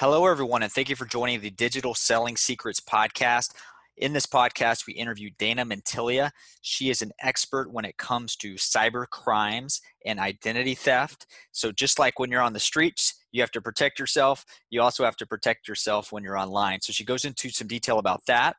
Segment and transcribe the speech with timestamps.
[0.00, 3.52] Hello, everyone, and thank you for joining the Digital Selling Secrets podcast.
[3.98, 6.30] In this podcast, we interview Dana Mantilia.
[6.62, 11.26] She is an expert when it comes to cyber crimes and identity theft.
[11.52, 15.04] So, just like when you're on the streets, you have to protect yourself, you also
[15.04, 16.80] have to protect yourself when you're online.
[16.80, 18.56] So, she goes into some detail about that,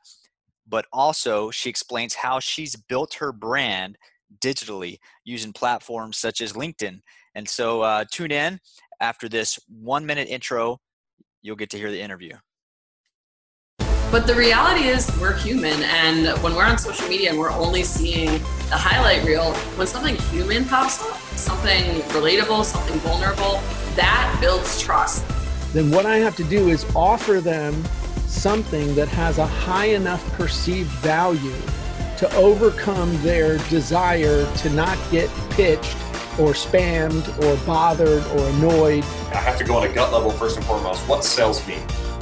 [0.70, 3.98] but also she explains how she's built her brand
[4.42, 7.00] digitally using platforms such as LinkedIn.
[7.34, 8.60] And so, uh, tune in
[9.00, 10.80] after this one minute intro
[11.42, 12.38] you'll get to hear the interview.
[14.12, 17.84] But the reality is, we're human, and when we're on social media and we're only
[17.84, 18.27] seeing
[18.70, 23.62] the highlight reel, when something human pops up, something relatable, something vulnerable,
[23.96, 25.23] that builds trust.
[25.72, 27.82] Then what I have to do is offer them
[28.27, 31.55] something that has a high enough perceived value
[32.18, 35.96] to overcome their desire to not get pitched
[36.41, 39.04] or spammed or bothered or annoyed.
[39.32, 41.08] I have to go on a gut level first and foremost.
[41.08, 41.77] What sells me?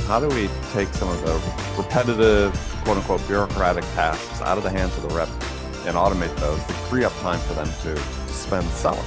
[0.07, 4.69] How do we take some of the repetitive, quote unquote, bureaucratic tasks out of the
[4.69, 5.29] hands of the rep
[5.87, 9.05] and automate those to free up time for them to, to spend selling?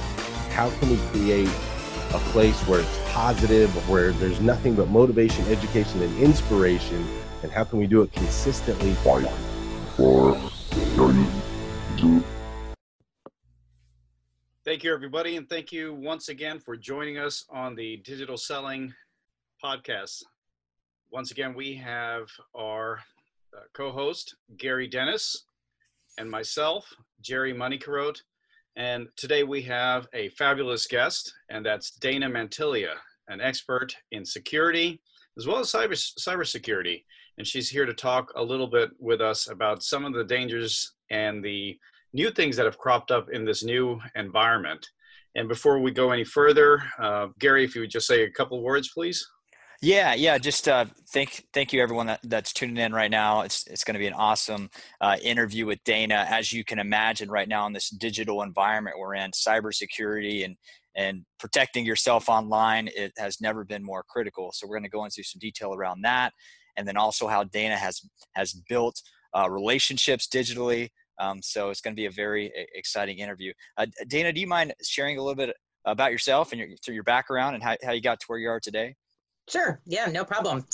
[0.49, 1.49] How can we create
[2.13, 7.07] a place where it's positive, where there's nothing but motivation, education, and inspiration?
[7.43, 8.93] And how can we do it consistently?
[8.93, 9.29] Five,
[9.95, 10.35] four,
[10.95, 11.25] three,
[11.97, 12.23] two,
[14.73, 18.91] Thank you, everybody, and thank you once again for joining us on the Digital Selling
[19.63, 20.23] Podcast.
[21.11, 22.97] Once again, we have our
[23.55, 25.45] uh, co host, Gary Dennis,
[26.17, 28.23] and myself, Jerry Moneycarote.
[28.75, 32.95] And today we have a fabulous guest, and that's Dana Mantilia,
[33.27, 34.99] an expert in security
[35.37, 37.03] as well as cyber cybersecurity.
[37.37, 40.93] And she's here to talk a little bit with us about some of the dangers
[41.11, 41.77] and the
[42.13, 44.87] new things that have cropped up in this new environment.
[45.35, 48.61] And before we go any further, uh, Gary, if you would just say a couple
[48.61, 49.27] words, please.
[49.81, 50.37] Yeah, yeah.
[50.37, 53.41] Just uh, thank thank you everyone that, that's tuning in right now.
[53.41, 54.69] It's it's going to be an awesome
[55.01, 56.25] uh, interview with Dana.
[56.29, 60.55] As you can imagine, right now in this digital environment we're in, cybersecurity and
[60.95, 64.51] and protecting yourself online it has never been more critical.
[64.53, 66.31] So we're going to go into some detail around that,
[66.77, 67.99] and then also how Dana has
[68.35, 69.01] has built
[69.37, 73.53] uh, relationships digitally um, so it's going to be a very exciting interview.
[73.77, 77.55] Uh, Dana, do you mind sharing a little bit about yourself and your, your background
[77.55, 78.95] and how, how you got to where you are today?
[79.49, 79.81] Sure.
[79.85, 80.65] Yeah, no problem.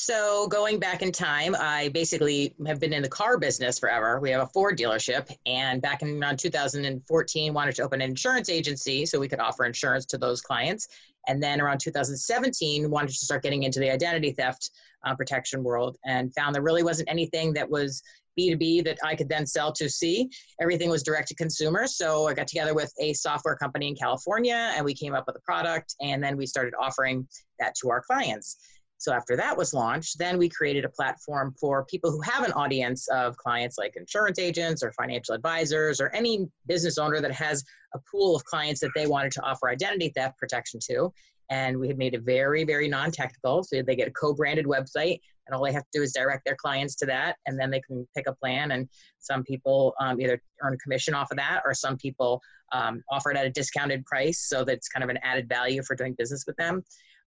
[0.00, 4.20] So going back in time, I basically have been in the car business forever.
[4.20, 8.48] We have a Ford dealership, and back in around 2014, wanted to open an insurance
[8.48, 10.86] agency so we could offer insurance to those clients.
[11.26, 14.70] And then around 2017, wanted to start getting into the identity theft
[15.04, 18.00] uh, protection world, and found there really wasn't anything that was
[18.38, 20.30] B2B that I could then sell to C.
[20.60, 21.86] Everything was direct to consumer.
[21.86, 25.36] So I got together with a software company in California and we came up with
[25.36, 27.26] a product and then we started offering
[27.58, 28.56] that to our clients.
[28.98, 32.52] So after that was launched, then we created a platform for people who have an
[32.52, 37.62] audience of clients like insurance agents or financial advisors or any business owner that has
[37.94, 41.12] a pool of clients that they wanted to offer identity theft protection to.
[41.50, 43.64] And we had made it very, very non-technical.
[43.64, 46.56] So they get a co-branded website and all they have to do is direct their
[46.56, 48.72] clients to that and then they can pick a plan.
[48.72, 48.88] And
[49.18, 52.40] some people um, either earn commission off of that or some people
[52.72, 55.96] um, offer it at a discounted price so that's kind of an added value for
[55.96, 56.82] doing business with them.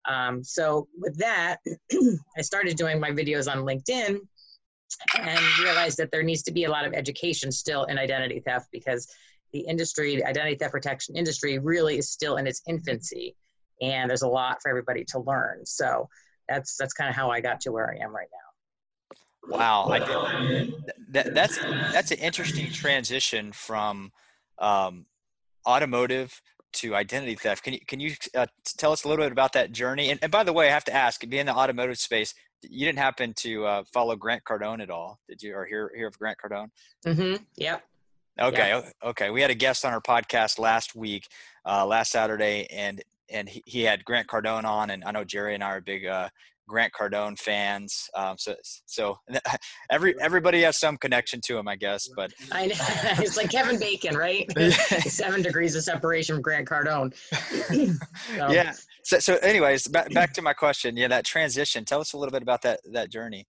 [0.09, 1.59] Um, so with that
[2.39, 4.19] i started doing my videos on linkedin
[5.19, 8.69] and realized that there needs to be a lot of education still in identity theft
[8.73, 9.07] because
[9.53, 13.37] the industry the identity theft protection industry really is still in its infancy
[13.81, 16.09] and there's a lot for everybody to learn so
[16.51, 19.57] that's that's kind of how I got to where I am right now.
[19.57, 19.89] Wow,
[21.09, 24.13] that, that's that's an interesting transition from
[24.59, 25.07] um,
[25.67, 26.43] automotive
[26.73, 27.63] to identity theft.
[27.63, 28.47] Can you can you uh,
[28.77, 30.11] tell us a little bit about that journey?
[30.11, 32.85] And, and, by the way, I have to ask, being in the automotive space, you
[32.85, 35.55] didn't happen to uh, follow Grant Cardone at all, did you?
[35.55, 36.69] Or hear hear of Grant Cardone?
[37.07, 37.43] Mm-hmm.
[37.57, 37.83] Yep.
[38.41, 38.69] Okay.
[38.69, 38.93] Yep.
[39.05, 39.31] Okay.
[39.31, 41.27] We had a guest on our podcast last week,
[41.65, 43.03] uh, last Saturday, and
[43.33, 46.07] and he, he had Grant Cardone on, and I know Jerry and I are big
[46.07, 46.29] uh,
[46.71, 48.09] Grant Cardone fans.
[48.15, 48.55] Um, so,
[48.87, 49.19] so
[49.91, 52.09] every everybody has some connection to him, I guess.
[52.15, 54.47] But I know it's like Kevin Bacon, right?
[54.73, 57.15] Seven degrees of separation from Grant Cardone.
[58.37, 58.51] so.
[58.51, 58.73] Yeah.
[59.03, 60.97] So, so, anyways, back back to my question.
[60.97, 61.85] Yeah, that transition.
[61.85, 63.47] Tell us a little bit about that that journey.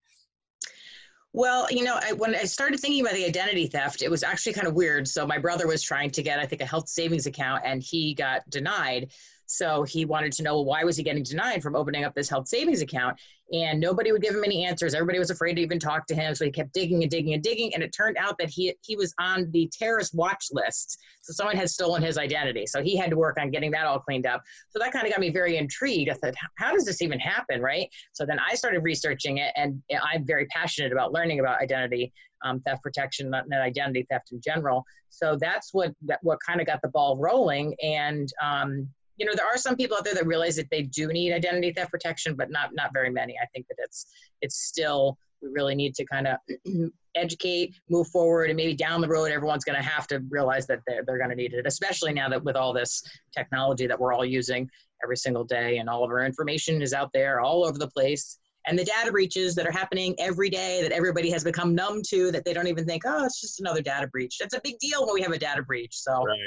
[1.33, 4.51] Well, you know, I, when I started thinking about the identity theft, it was actually
[4.51, 5.07] kind of weird.
[5.07, 8.13] So my brother was trying to get, I think, a health savings account, and he
[8.13, 9.11] got denied.
[9.51, 12.30] So he wanted to know well, why was he getting denied from opening up this
[12.30, 13.19] health savings account?
[13.51, 14.94] And nobody would give him any answers.
[14.94, 16.33] Everybody was afraid to even talk to him.
[16.33, 17.74] So he kept digging and digging and digging.
[17.74, 20.98] And it turned out that he he was on the terrorist watch list.
[21.21, 22.65] So someone had stolen his identity.
[22.65, 24.42] So he had to work on getting that all cleaned up.
[24.69, 26.09] So that kind of got me very intrigued.
[26.09, 27.89] I thought, how does this even happen, right?
[28.13, 32.13] So then I started researching it, and I'm very passionate about learning about identity
[32.44, 34.86] um, theft protection, and identity theft in general.
[35.09, 37.75] So that's what that, what kind of got the ball rolling.
[37.83, 41.07] And um, you know, there are some people out there that realize that they do
[41.07, 43.35] need identity theft protection, but not not very many.
[43.41, 44.07] I think that it's
[44.41, 46.37] it's still we really need to kind of
[47.15, 50.79] educate, move forward, and maybe down the road, everyone's going to have to realize that
[50.87, 53.01] they're, they're going to need it, especially now that with all this
[53.35, 54.69] technology that we're all using
[55.03, 58.37] every single day and all of our information is out there all over the place.
[58.67, 62.31] And the data breaches that are happening every day that everybody has become numb to
[62.31, 64.37] that they don't even think, oh, it's just another data breach.
[64.39, 65.95] That's a big deal when we have a data breach.
[65.95, 66.37] So right.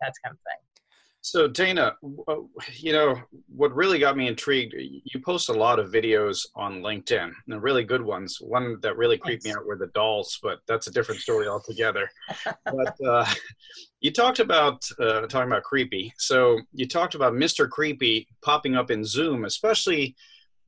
[0.00, 0.69] that's kind of thing.
[1.22, 1.96] So Dana,
[2.76, 3.20] you know
[3.54, 4.74] what really got me intrigued.
[4.76, 8.38] You post a lot of videos on LinkedIn, and really good ones.
[8.40, 9.54] One that really creeped Thanks.
[9.54, 12.10] me out were the dolls, but that's a different story altogether.
[12.64, 13.26] but uh,
[14.00, 16.12] you talked about uh, talking about creepy.
[16.16, 17.68] So you talked about Mr.
[17.68, 20.16] Creepy popping up in Zoom, especially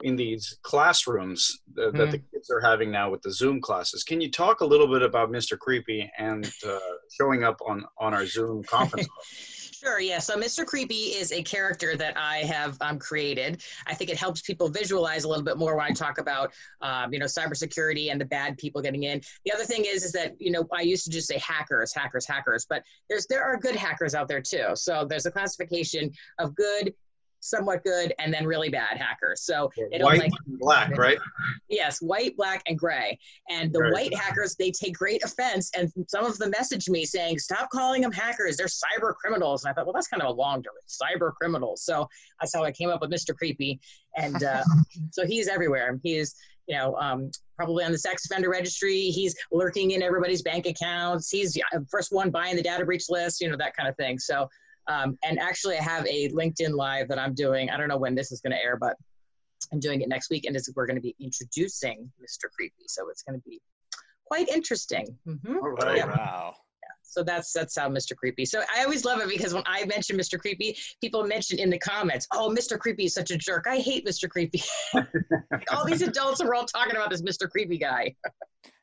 [0.03, 1.99] in these classrooms that, mm.
[1.99, 2.25] that the hmm.
[2.35, 4.03] kids are having now with the Zoom classes.
[4.03, 5.57] Can you talk a little bit about Mr.
[5.57, 6.79] Creepy and uh,
[7.17, 9.09] showing up on on our Zoom conference?
[9.83, 10.21] Sure, yeah.
[10.21, 10.65] So Mr.
[10.65, 13.65] Creepy is a character that I have um, created.
[13.85, 16.53] I think it helps people visualize a little bit more when I talk about,
[16.83, 19.21] um, you know, cybersecurity and the bad people getting in.
[19.45, 22.25] The other thing is, is that you know, I used to just say hackers, hackers,
[22.25, 24.67] hackers, but there's there are good hackers out there too.
[24.75, 26.95] So there's a classification of good,
[27.43, 29.43] somewhat good, and then really bad hackers.
[29.43, 31.19] So it white like, black, right?
[31.69, 33.19] Yes, white, black, and gray.
[33.51, 33.93] And the right.
[33.93, 38.03] white hackers, they take great offense, and some of them message me saying, "Stop calling
[38.03, 40.75] them hackers; they're cyber criminals." And I thought, well, that's kind of a long term,
[40.89, 41.85] cyber criminals.
[41.85, 42.09] So
[42.41, 43.37] that's how I came up with Mr.
[43.37, 43.81] Creepy,
[44.17, 44.63] and uh,
[45.11, 45.99] so he's everywhere.
[46.03, 46.35] He's
[46.69, 49.07] you know, um, probably on the sex offender registry.
[49.07, 51.29] He's lurking in everybody's bank accounts.
[51.29, 51.59] He's
[51.91, 54.19] first one buying the data breach list, you know, that kind of thing.
[54.19, 54.49] So
[54.89, 57.71] um, and actually, I have a LinkedIn live that I'm doing.
[57.71, 58.97] I don't know when this is going to air, but
[59.73, 62.51] I'm doing it next week, and we're going to be introducing Mr.
[62.55, 62.85] Creepy.
[62.89, 63.61] So it's going to be
[64.27, 65.17] quite interesting.
[65.27, 65.57] Mm-hmm.
[65.57, 65.99] All right.
[65.99, 66.07] Yeah.
[66.07, 66.55] Wow.
[67.03, 68.17] So that's that's how Mr.
[68.17, 68.47] Creepy.
[68.47, 70.39] So I always love it because when I mention Mr.
[70.39, 72.79] Creepy, people mention in the comments, "Oh, Mr.
[72.79, 73.67] Creepy is such a jerk.
[73.69, 74.31] I hate Mr.
[74.31, 74.63] Creepy."
[75.71, 77.51] all these adults are all talking about this Mr.
[77.51, 78.15] Creepy guy.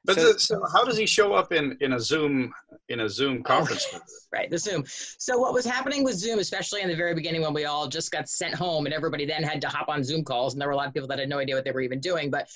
[0.05, 2.53] But so, the, so how does he show up in in a Zoom
[2.89, 3.87] in a Zoom conference?
[3.93, 3.99] Oh,
[4.33, 4.83] right, the Zoom.
[4.87, 8.11] So what was happening with Zoom, especially in the very beginning when we all just
[8.11, 10.73] got sent home and everybody then had to hop on Zoom calls, and there were
[10.73, 12.49] a lot of people that had no idea what they were even doing, but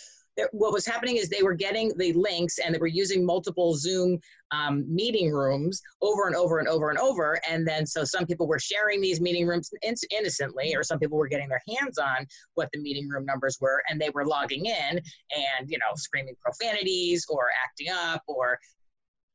[0.51, 4.19] what was happening is they were getting the links and they were using multiple Zoom
[4.51, 7.39] um, meeting rooms over and over and over and over.
[7.50, 11.18] And then so some people were sharing these meeting rooms in- innocently, or some people
[11.18, 12.25] were getting their hands on
[12.56, 16.35] what the meeting room numbers were, and they were logging in and you know screaming
[16.41, 18.59] profanities or acting up or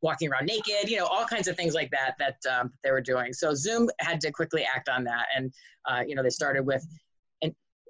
[0.01, 3.01] walking around naked, you know, all kinds of things like that that um, they were
[3.01, 3.33] doing.
[3.33, 5.53] So Zoom had to quickly act on that, and
[5.87, 6.85] uh, you know they started with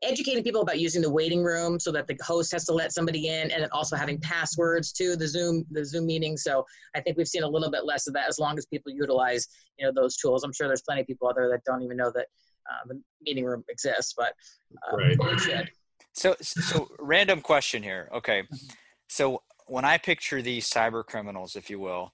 [0.03, 3.29] educating people about using the waiting room so that the host has to let somebody
[3.29, 6.37] in and then also having passwords to the zoom the zoom meeting.
[6.37, 6.65] So
[6.95, 9.47] i think we've seen a little bit less of that as long as people utilize
[9.79, 10.45] you know those tools.
[10.45, 12.27] I'm sure there's plenty of people out there that don't even know that
[12.71, 14.35] uh, the meeting room exists but
[14.93, 15.41] um, right.
[15.41, 15.71] should.
[16.13, 18.11] So so random question here.
[18.15, 18.43] Okay.
[19.09, 22.13] So when i picture these cyber criminals if you will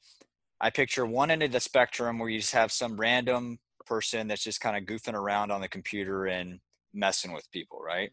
[0.60, 4.44] i picture one end of the spectrum where you just have some random person that's
[4.44, 6.60] just kind of goofing around on the computer and
[6.92, 8.10] messing with people, right?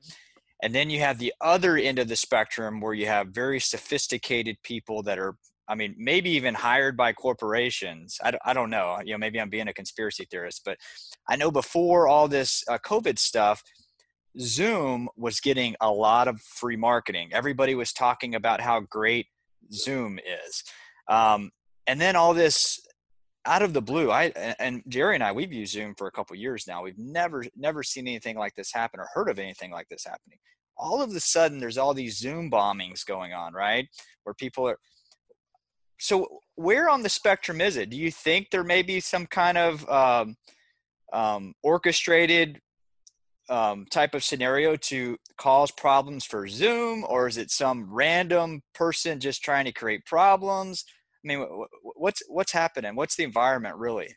[0.63, 4.57] And then you have the other end of the spectrum where you have very sophisticated
[4.63, 5.35] people that are,
[5.67, 8.19] I mean, maybe even hired by corporations.
[8.23, 8.99] I, I don't know.
[9.03, 10.77] You know, maybe I'm being a conspiracy theorist, but
[11.27, 13.63] I know before all this uh, COVID stuff,
[14.39, 17.29] Zoom was getting a lot of free marketing.
[17.33, 19.27] Everybody was talking about how great
[19.71, 20.63] Zoom is.
[21.07, 21.51] Um,
[21.87, 22.79] and then all this
[23.45, 24.25] out of the blue i
[24.59, 27.81] and jerry and i we've used zoom for a couple years now we've never never
[27.81, 30.37] seen anything like this happen or heard of anything like this happening
[30.77, 33.87] all of a sudden there's all these zoom bombings going on right
[34.23, 34.77] where people are
[35.99, 39.57] so where on the spectrum is it do you think there may be some kind
[39.57, 40.35] of um,
[41.13, 42.59] um, orchestrated
[43.49, 49.19] um, type of scenario to cause problems for zoom or is it some random person
[49.19, 50.85] just trying to create problems
[51.23, 51.47] I mean,
[51.95, 52.95] what's what's happening?
[52.95, 54.15] What's the environment really?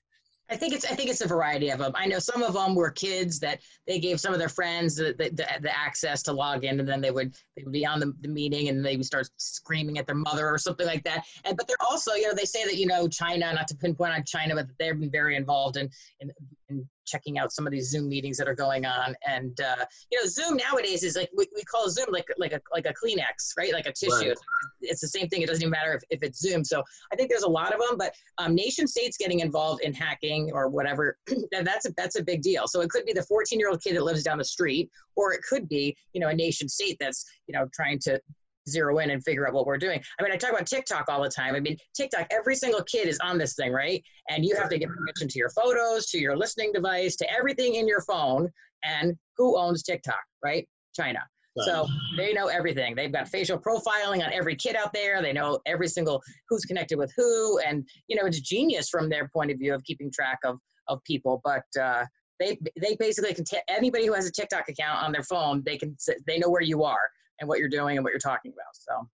[0.50, 1.92] I think it's I think it's a variety of them.
[1.94, 5.14] I know some of them were kids that they gave some of their friends the,
[5.18, 8.14] the, the access to log in, and then they would they would be on the,
[8.20, 11.24] the meeting and they would start screaming at their mother or something like that.
[11.44, 14.14] And but they're also you know they say that you know China, not to pinpoint
[14.14, 15.90] on China, but they've been very involved in
[16.20, 16.30] in,
[16.68, 19.14] in checking out some of these Zoom meetings that are going on.
[19.26, 22.60] And uh, you know, Zoom nowadays is like we, we call Zoom like like a
[22.72, 23.72] like a Kleenex, right?
[23.72, 24.12] Like a tissue.
[24.12, 24.26] Right.
[24.28, 24.42] It's,
[24.80, 25.42] it's the same thing.
[25.42, 26.64] It doesn't even matter if, if it's Zoom.
[26.64, 26.82] So
[27.12, 30.50] I think there's a lot of them, but um, nation states getting involved in hacking
[30.52, 31.18] or whatever,
[31.50, 32.66] that's a that's a big deal.
[32.66, 35.32] So it could be the 14 year old kid that lives down the street, or
[35.32, 38.20] it could be you know a nation state that's you know trying to
[38.68, 40.00] zero in and figure out what we're doing.
[40.18, 41.54] I mean, I talk about TikTok all the time.
[41.54, 44.02] I mean, TikTok, every single kid is on this thing, right?
[44.30, 47.76] And you have to get permission to your photos, to your listening device, to everything
[47.76, 48.50] in your phone.
[48.84, 50.68] And who owns TikTok, right?
[50.94, 51.20] China.
[51.62, 52.96] So they know everything.
[52.96, 55.22] They've got facial profiling on every kid out there.
[55.22, 59.28] They know every single who's connected with who, and you know it's genius from their
[59.28, 61.40] point of view of keeping track of of people.
[61.44, 62.06] But uh,
[62.40, 65.78] they they basically can t- anybody who has a TikTok account on their phone, they
[65.78, 67.08] can they know where you are
[67.40, 68.74] and what you're doing and what you're talking about.
[68.74, 69.08] So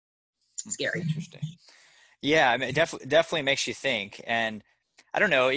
[0.69, 1.01] scary.
[1.01, 1.41] Interesting.
[2.21, 4.21] Yeah, I mean, it definitely definitely makes you think.
[4.25, 4.63] And
[5.13, 5.51] I don't know,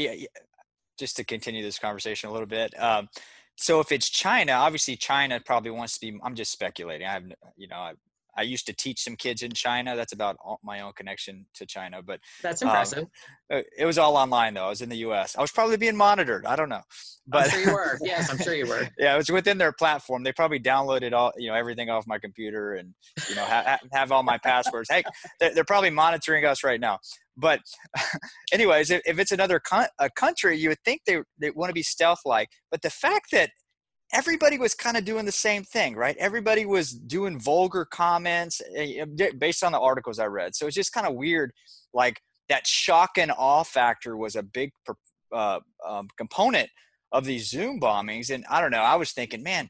[0.98, 2.78] just to continue this conversation a little bit.
[2.80, 3.08] Um,
[3.56, 6.18] so if it's China, obviously China probably wants to be.
[6.22, 7.06] I'm just speculating.
[7.06, 7.24] I have,
[7.56, 7.92] you know, I,
[8.36, 9.96] I used to teach some kids in China.
[9.96, 12.02] That's about all, my own connection to China.
[12.02, 13.06] But That's um, impressive.
[13.52, 14.66] uh, it was all online though.
[14.66, 15.36] I was in the U.S.
[15.36, 16.46] I was probably being monitored.
[16.46, 16.82] I don't know,
[17.30, 17.98] but I'm sure you were.
[18.02, 18.88] Yes, I'm sure you were.
[18.98, 20.22] yeah, it was within their platform.
[20.22, 22.94] They probably downloaded all, you know, everything off my computer and,
[23.28, 24.88] you know, ha- ha- have all my passwords.
[24.90, 25.02] Hey,
[25.38, 26.98] they're, they're probably monitoring us right now.
[27.36, 27.60] But
[28.52, 31.74] anyways, if, if it's another con- a country, you would think they, they want to
[31.74, 33.50] be stealth like, but the fact that
[34.12, 36.16] everybody was kind of doing the same thing, right?
[36.18, 40.56] Everybody was doing vulgar comments eh, eh, based on the articles I read.
[40.56, 41.52] So it's just kind of weird.
[41.94, 44.72] Like that shock and awe factor was a big
[45.32, 46.68] uh, um, component
[47.12, 48.32] of these Zoom bombings.
[48.32, 49.68] And I don't know, I was thinking, man,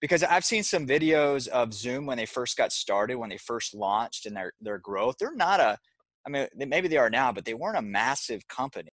[0.00, 3.74] because I've seen some videos of Zoom when they first got started, when they first
[3.74, 5.16] launched and their, their growth.
[5.18, 5.78] They're not a,
[6.26, 8.88] I mean, maybe they are now, but they weren't a massive company.